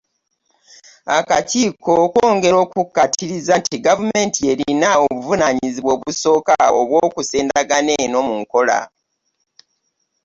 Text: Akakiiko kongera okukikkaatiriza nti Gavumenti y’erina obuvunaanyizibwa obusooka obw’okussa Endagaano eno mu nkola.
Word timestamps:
Akakiiko 1.17 1.93
kongera 2.13 2.57
okukikkaatiriza 2.63 3.53
nti 3.59 3.75
Gavumenti 3.85 4.39
y’erina 4.47 4.89
obuvunaanyizibwa 5.05 5.91
obusooka 5.95 6.55
obw’okussa 6.79 7.35
Endagaano 7.41 7.91
eno 8.05 8.19
mu 8.27 8.33
nkola. 8.41 8.79